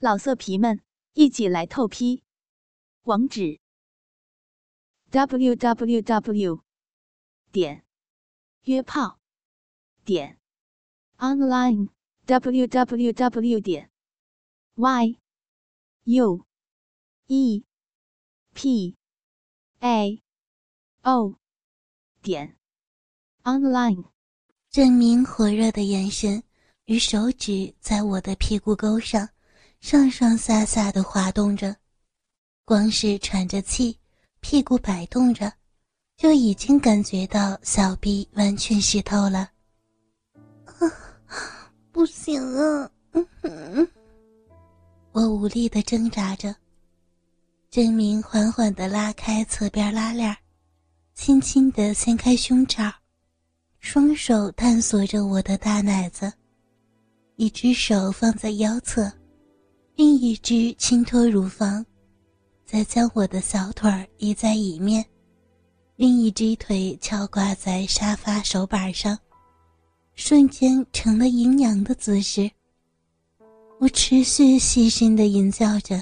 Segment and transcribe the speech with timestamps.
[0.00, 0.80] 老色皮们，
[1.14, 2.22] 一起来透批！
[3.02, 3.58] 网址
[5.10, 6.62] ：w w w
[7.50, 7.84] 点
[8.62, 9.18] 约炮
[10.04, 10.38] 点
[11.16, 11.88] online
[12.26, 13.90] w w w 点
[14.76, 15.18] y
[16.04, 16.46] u
[17.26, 17.64] e
[18.54, 18.96] p
[19.80, 20.22] a
[21.02, 21.34] o
[22.22, 22.56] 点
[23.42, 24.04] online。
[24.70, 26.44] 郑明火热的眼神
[26.84, 29.30] 与手指在我的屁股沟上。
[29.80, 31.74] 上上下下的滑动着，
[32.64, 33.98] 光是喘着气，
[34.40, 35.52] 屁股摆动着，
[36.16, 39.50] 就已经感觉到小臂完全湿透了。
[40.64, 40.74] 啊，
[41.92, 42.90] 不行啊！
[45.12, 46.54] 我无力的挣扎着。
[47.70, 50.36] 郑明缓缓的拉开侧边拉链，
[51.14, 52.92] 轻轻的掀开胸罩，
[53.78, 56.32] 双手探索着我的大奶子，
[57.36, 59.10] 一只手放在腰侧。
[59.98, 61.84] 另一只轻托乳房，
[62.64, 65.04] 再将我的小腿儿倚在椅面，
[65.96, 69.18] 另一只腿翘挂在沙发手板上，
[70.14, 72.48] 瞬间成了阴阳的姿势。
[73.80, 76.00] 我持续细心的吟叫着，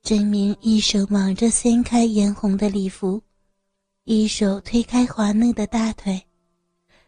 [0.00, 3.20] 真明一手忙着掀开嫣红的礼服，
[4.04, 6.22] 一手推开滑嫩的大腿，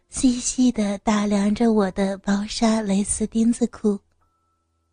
[0.09, 3.97] 细细的打量着我的薄纱蕾丝丁字裤，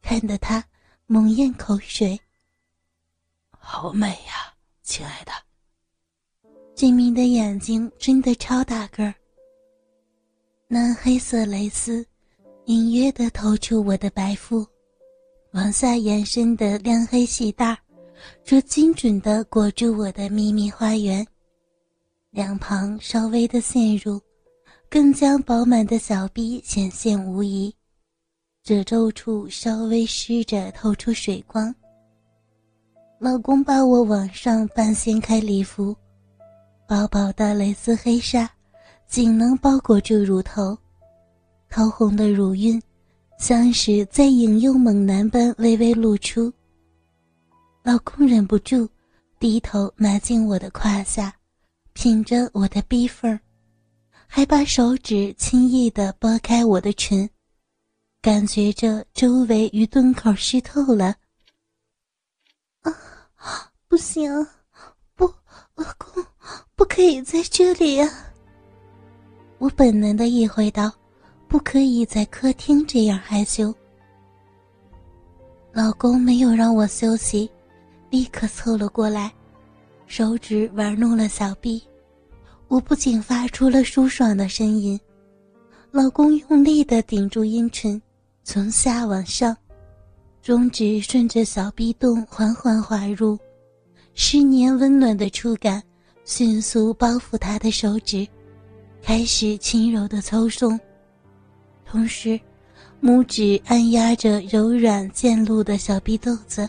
[0.01, 0.65] 看得他。
[1.07, 2.19] 猛咽口水，
[3.59, 5.33] 好美呀，亲爱的。
[6.75, 9.15] 俊明的眼睛真的超大个儿。
[10.67, 12.05] 那黑色蕾丝
[12.65, 14.67] 隐约的透出我的白腹，
[15.53, 17.79] 往下延伸的亮黑细带
[18.43, 21.25] 则精准的裹住我的秘密花园，
[22.31, 24.19] 两旁稍微的陷入，
[24.89, 27.73] 更将饱满的小臂显现无疑。
[28.65, 31.73] 褶皱处稍微湿着，透出水光。
[33.19, 35.95] 老公把我往上半掀开礼服，
[36.89, 38.51] 薄薄的蕾丝黑纱
[39.07, 40.75] 仅能包裹住乳头，
[41.69, 42.83] 桃红的乳晕
[43.39, 46.51] 像是在引诱猛男般微微露出。
[47.83, 48.89] 老公忍不住
[49.39, 51.35] 低头埋进我的胯下，
[51.93, 53.39] 品着我的逼缝儿，
[54.27, 57.29] 还把手指轻易地拨开我的唇。
[58.25, 61.15] 感觉着周围与洞口湿透了，
[62.81, 62.91] 啊，
[63.87, 64.33] 不行，
[65.15, 65.27] 不，
[65.75, 66.25] 老公，
[66.75, 68.11] 不可以在这里呀！
[69.59, 70.91] 我本能的意会到，
[71.49, 73.75] 不可以在客厅这样害羞。
[75.71, 77.51] 老公没有让我休息，
[78.09, 79.31] 立刻凑了过来，
[80.07, 81.87] 手指玩弄了小臂，
[82.69, 84.99] 我不仅发出了舒爽的声音，
[85.91, 88.01] 老公用力的顶住阴唇。
[88.47, 89.57] 从下往上，
[90.43, 93.39] 中指顺着小臂洞缓缓滑入，
[94.13, 95.83] 湿黏温暖的触感
[96.27, 98.29] 迅速包覆他的手指，
[99.03, 100.79] 开始轻柔的抽送，
[101.87, 102.39] 同时，
[103.03, 106.69] 拇指按压着柔软渐露的小臂豆子，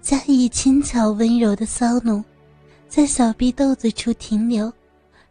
[0.00, 2.24] 加以轻巧温柔的骚弄，
[2.88, 4.72] 在小臂豆子处停留，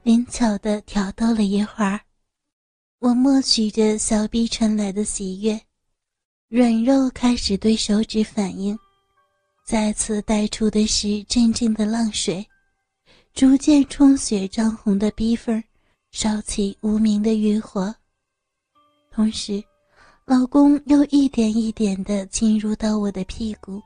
[0.03, 1.97] 灵巧的挑逗了一会儿。
[3.01, 5.59] 我默许着小臂传来的喜悦，
[6.49, 8.77] 软肉开始对手指反应，
[9.65, 12.45] 再次带出的是阵阵的浪水，
[13.33, 15.63] 逐渐充血涨红的逼缝，
[16.11, 17.91] 烧起无名的欲火。
[19.09, 19.63] 同时，
[20.27, 23.81] 老公又一点一点地进入到我的屁股，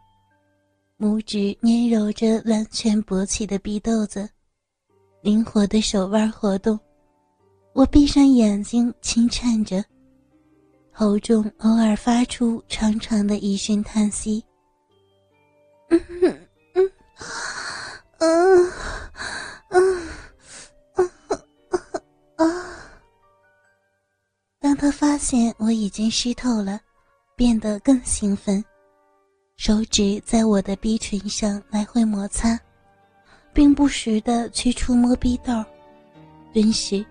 [0.99, 4.29] 拇指捏揉着完全勃起的逼豆子，
[5.21, 6.77] 灵活的手腕活动。
[7.75, 9.83] 我闭上眼睛，轻颤着，
[10.93, 14.41] 喉中偶尔发出长长的一声叹息。
[15.89, 18.71] 嗯嗯嗯
[19.71, 20.01] 嗯
[20.87, 21.11] 嗯
[22.37, 22.45] 啊！
[24.61, 26.79] 当他发现我已经湿透了，
[27.35, 28.63] 变得更兴奋，
[29.57, 32.57] 手指在我的逼唇上来回摩擦，
[33.53, 35.61] 并不时的去触摸逼豆，
[36.53, 37.05] 顿时。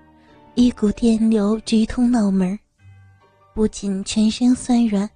[0.56, 2.56] 一股电流直通脑门
[3.52, 5.10] 不仅全身酸软，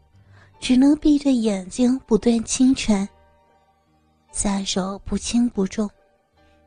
[0.58, 3.08] 只能闭着眼睛不断轻喘。
[4.32, 5.88] 下手不轻不重，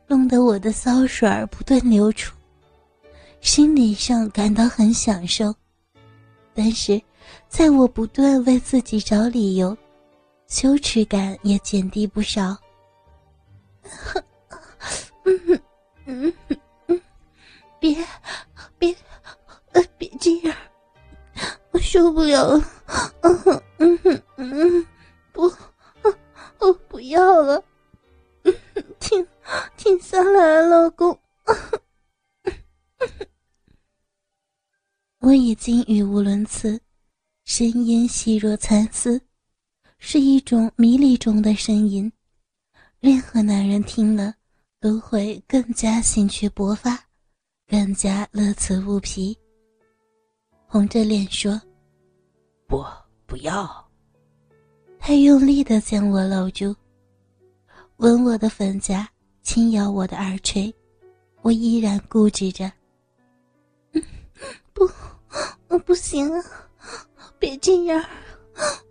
[0.08, 2.34] 弄得我的骚水不断流出，
[3.42, 5.54] 心理上感到很享受，
[6.54, 7.02] 但是
[7.50, 9.78] 在我不断为自己找理由，
[10.48, 12.58] 羞耻感也减低不少。
[17.80, 17.98] 别，
[19.74, 20.56] 呃，别这样，
[21.72, 22.64] 我受不了了。
[23.22, 24.88] 嗯哼，嗯哼，嗯，
[25.32, 25.52] 不，
[26.60, 27.64] 我不要了，
[29.00, 29.26] 停，
[29.78, 31.18] 停下来，老公。
[35.20, 36.82] 我已经语无伦次，
[37.46, 39.22] 声音细若蚕丝，
[40.00, 42.12] 是一种迷离中的声音，
[43.00, 44.34] 任何男人听了
[44.80, 47.00] 都会更加兴趣勃发，
[47.68, 49.38] 更加乐此不疲。
[50.72, 51.62] 红着脸说
[52.66, 52.82] ：“不，
[53.26, 53.70] 不要。”
[54.98, 56.74] 他用力的将我搂住，
[57.98, 59.06] 吻我的粉颊，
[59.42, 60.74] 轻咬我的耳垂。
[61.42, 62.72] 我依然固执着。
[64.72, 64.90] 不，
[65.68, 66.42] 我不行啊！
[67.38, 68.02] 别这样，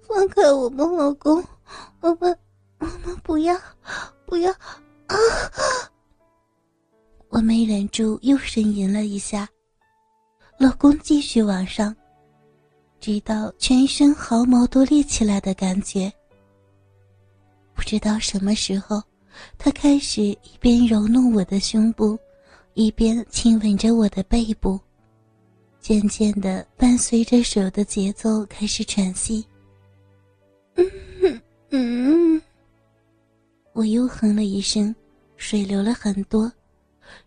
[0.07, 1.43] 放开我们，老公！
[2.01, 2.39] 我们，
[2.79, 3.59] 我们不要，
[4.27, 4.53] 不要
[5.07, 5.17] 啊！
[7.31, 9.49] 我没忍住，又呻吟了一下。
[10.61, 11.97] 老公继续往上。
[13.01, 16.13] 直到全身毫毛都立起来的感觉。
[17.73, 19.03] 不知道什么时候，
[19.57, 22.19] 他开始一边揉弄我的胸部，
[22.75, 24.79] 一边亲吻着我的背部。
[25.81, 29.43] 渐渐的，伴随着手的节奏，开始喘息。
[30.75, 31.41] 嗯
[31.71, 32.43] 嗯，
[33.73, 34.95] 我又哼了一声，
[35.39, 36.53] 水流了很多，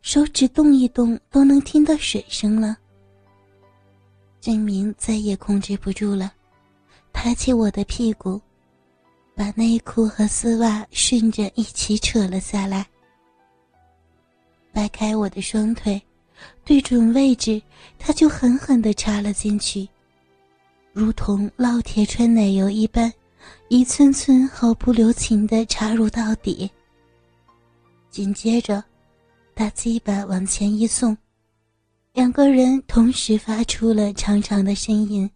[0.03, 2.77] 手指动一动都能听到水声了。
[4.43, 6.29] 郑明再也控制不住了，
[7.13, 8.41] 抬起我的屁股，
[9.33, 12.85] 把内裤和丝袜顺着一起扯了下来，
[14.73, 16.01] 掰开我的双腿，
[16.65, 17.61] 对准位置，
[17.97, 19.87] 他就狠狠地插了进去，
[20.91, 23.09] 如同烙铁穿奶油一般，
[23.69, 26.69] 一寸寸毫不留情地插入到底。
[28.09, 28.83] 紧接着，
[29.53, 31.17] 大鸡巴往前一送。
[32.13, 35.27] 两个人同时发出了长长的声音。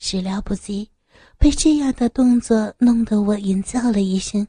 [0.00, 0.86] 始料不及，
[1.38, 4.46] 被这样的动作弄得我淫叫了一声，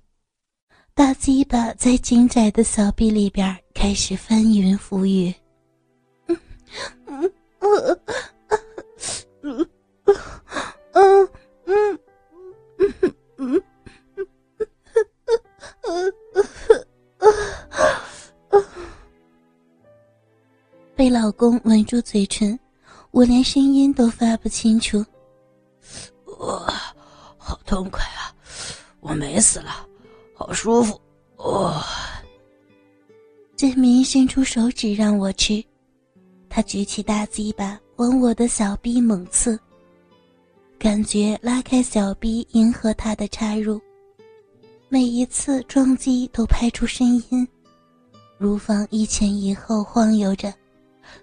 [0.93, 5.33] 大鸡巴在紧窄的小臂里边开始翻云覆雨。
[6.27, 6.37] 嗯
[7.07, 7.31] 嗯
[7.61, 7.99] 嗯
[21.03, 22.57] 被老公吻住嘴唇，
[23.11, 25.05] 我连声音都发不清楚。
[26.39, 26.73] 哇，
[27.37, 28.31] 好痛快啊！
[29.01, 29.85] 我美死了，
[30.33, 30.97] 好舒服。
[31.39, 31.83] 哇！
[33.57, 35.61] 振明伸出手指让我吃，
[36.47, 39.59] 他举起大鸡巴往我的小臂猛刺，
[40.79, 43.77] 感觉拉开小臂迎合他的插入，
[44.87, 47.45] 每一次撞击都拍出声音，
[48.37, 50.53] 乳房一前一后晃悠着。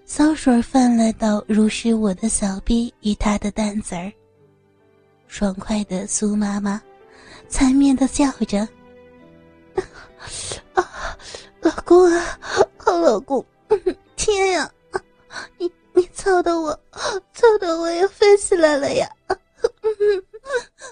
[0.05, 4.11] 骚水泛滥到濡湿我的小臂与他的蛋子儿。
[5.27, 6.81] 爽快的苏妈妈，
[7.49, 8.67] 缠绵的叫着
[10.75, 11.17] ：“啊，
[11.61, 12.39] 老公啊，
[12.77, 13.45] 好老公！
[14.17, 14.69] 天呀，
[15.57, 16.77] 你你操的我，
[17.33, 19.09] 操的我要飞起来了呀！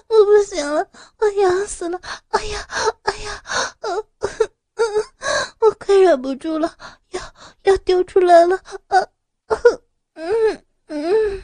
[0.08, 0.86] 我不行了，
[1.18, 2.00] 我痒死了！
[2.30, 2.66] 哎呀，
[3.02, 3.42] 哎呀，
[5.60, 6.74] 我快忍不住了。”
[7.10, 7.20] 要
[7.64, 8.56] 要丢出来了！
[8.88, 8.98] 啊，
[10.14, 11.42] 嗯嗯，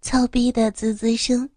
[0.00, 1.48] 操逼的滋滋声，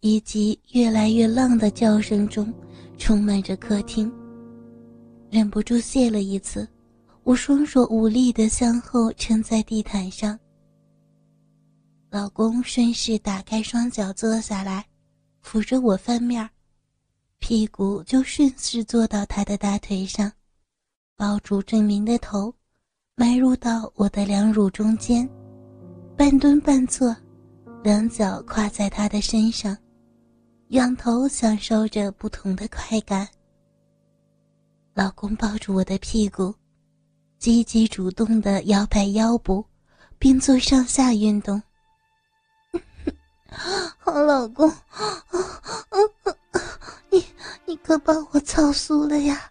[0.00, 2.52] 以及越来越浪的叫声中，
[2.98, 4.12] 充满着客厅。
[5.30, 6.66] 忍不住泄了一次，
[7.24, 10.38] 我双手无力的向后撑在地毯上。
[12.10, 14.86] 老公顺势打开双脚坐下来，
[15.42, 16.48] 扶着我翻面，
[17.38, 20.32] 屁股就顺势坐到他的大腿上。
[21.18, 22.52] 抱住郑明的头，
[23.14, 25.26] 埋入到我的两乳中间，
[26.14, 27.16] 半蹲半坐，
[27.82, 29.74] 两脚跨在他的身上，
[30.68, 33.26] 仰头享受着不同的快感。
[34.92, 36.54] 老公抱住我的屁股，
[37.38, 39.64] 积极主动的摇摆腰部，
[40.18, 41.62] 并做上下运动。
[43.96, 44.70] 好 老公，
[47.10, 47.24] 你
[47.64, 49.50] 你可把我操酥了呀！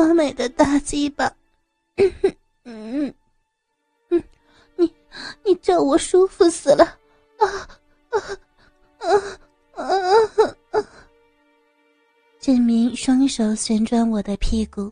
[0.00, 1.30] 好美的大鸡巴，
[2.64, 3.14] 嗯嗯
[4.08, 4.24] 嗯，
[4.76, 4.90] 你
[5.44, 6.84] 你叫我舒服死了
[7.38, 7.44] 啊
[8.08, 8.18] 啊
[8.98, 9.10] 啊
[9.74, 10.80] 啊啊！
[10.80, 10.86] 啊
[12.58, 14.90] 明双手旋转我的屁股，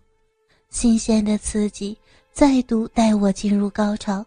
[0.69, 1.97] 新鲜的刺激
[2.31, 4.25] 再度带我进入高潮。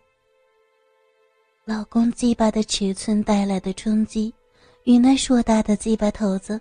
[1.63, 4.33] 老公鸡巴的尺寸带来的冲击，
[4.85, 6.59] 与那硕大的鸡巴头子，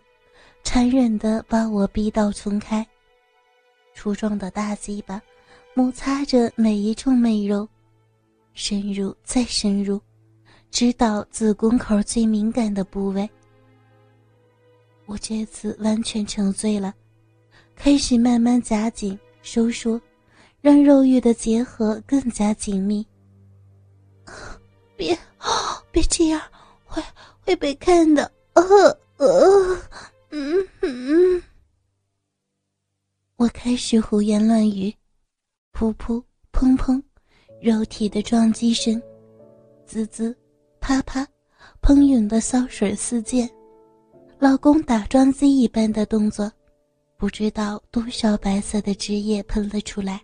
[0.62, 2.86] 残忍的把我逼到松开。
[4.00, 5.20] 粗壮的大鸡巴
[5.74, 7.68] 摩擦着每一处美肉，
[8.54, 10.00] 深入再深入，
[10.70, 13.28] 直到子宫口最敏感的部位。
[15.04, 16.94] 我这次完全沉醉了，
[17.76, 20.00] 开始慢慢夹紧、收缩，
[20.62, 23.06] 让肉欲的结合更加紧密。
[24.96, 25.14] 别，
[25.92, 26.40] 别这样，
[26.86, 27.02] 会
[27.42, 28.32] 会被看的。
[28.54, 28.62] 呃
[29.18, 29.78] 呃，
[30.30, 31.42] 嗯嗯。
[33.40, 34.94] 我开始胡言乱语，
[35.72, 37.02] 噗噗砰砰，
[37.58, 39.00] 肉体的撞击声，
[39.86, 40.36] 滋滋，
[40.78, 41.26] 啪啪，
[41.80, 43.48] 喷涌的骚水四溅，
[44.38, 46.52] 老公打桩机一般的动作，
[47.16, 50.20] 不知道多少白色的汁液喷了出来，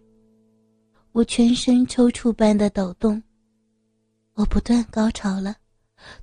[1.12, 3.22] 我全身抽搐般的抖动。
[4.34, 5.56] 我不断高潮了，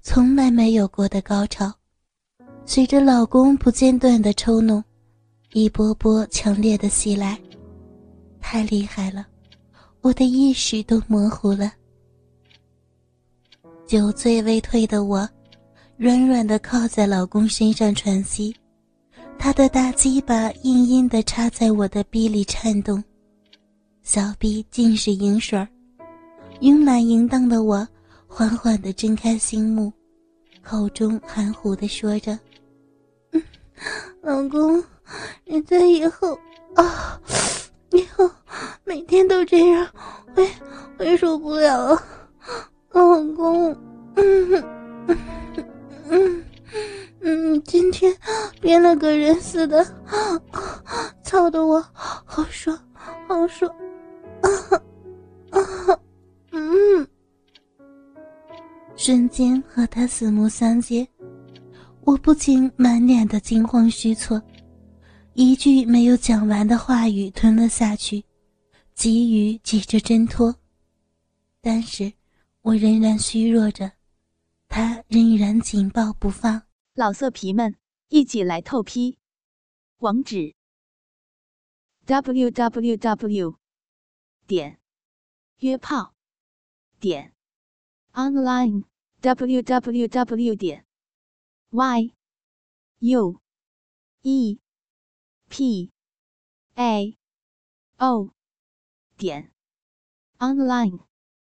[0.03, 1.73] 从来没有过的高潮，
[2.67, 4.83] 随着老公不间断的抽弄，
[5.53, 7.39] 一波波强烈的袭来，
[8.41, 9.27] 太厉害了，
[10.01, 11.71] 我的意识都模糊了。
[13.85, 15.29] 酒醉未退的我，
[15.95, 18.55] 软软的靠在老公身上喘息，
[19.37, 23.03] 他的大鸡巴硬硬的插在我的逼里颤动，
[24.01, 25.67] 小逼尽是银水儿，
[26.61, 27.87] 慵懒淫荡的我。
[28.35, 29.93] 缓缓的睁开心目，
[30.63, 32.31] 口中含糊的说着
[33.29, 33.43] ：“嗯，
[34.23, 34.83] 老公，
[35.45, 36.37] 你在以后
[36.75, 37.19] 啊，
[37.91, 38.29] 以后
[38.83, 39.87] 每天都这样，
[40.35, 40.49] 会
[40.97, 42.03] 会受不了啊，
[42.91, 43.71] 老公。
[44.15, 44.53] 嗯
[45.07, 45.17] 嗯
[46.09, 46.45] 嗯
[47.21, 48.15] 嗯，今天
[48.61, 49.85] 变了个人似的，
[51.23, 51.83] 操的我
[52.23, 52.77] 好爽，
[53.27, 53.73] 好爽。”
[58.95, 61.05] 瞬间和他四目相接，
[62.05, 64.41] 我不禁满脸的惊慌失措，
[65.35, 68.25] 一句没有讲完的话语吞了下去，
[68.93, 70.55] 急于急着挣脱，
[71.59, 72.13] 但是
[72.61, 73.93] 我仍然虚弱着，
[74.67, 76.63] 他仍然紧抱不放。
[76.93, 77.75] 老色皮们，
[78.09, 79.17] 一起来透批，
[79.97, 80.53] 网址
[82.05, 83.55] ：w w w.
[84.45, 84.79] 点
[85.59, 86.13] 约炮
[86.99, 87.33] 点
[88.13, 88.83] online。
[89.23, 90.85] www 点
[91.69, 92.13] y
[92.99, 93.39] u
[94.21, 94.59] e
[95.55, 95.91] p
[96.73, 97.15] a
[97.99, 98.33] o
[99.17, 99.51] 点
[100.39, 101.12] online。